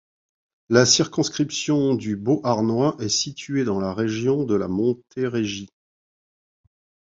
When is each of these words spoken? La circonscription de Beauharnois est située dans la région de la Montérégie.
La 0.69 0.87
circonscription 0.87 1.93
de 1.93 2.15
Beauharnois 2.15 2.95
est 3.01 3.07
située 3.07 3.63
dans 3.65 3.79
la 3.79 3.93
région 3.93 4.45
de 4.45 4.55
la 4.55 4.67
Montérégie. 4.67 5.69